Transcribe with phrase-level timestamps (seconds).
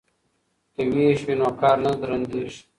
[0.73, 2.59] که ویش وي نو کار نه درندیږي.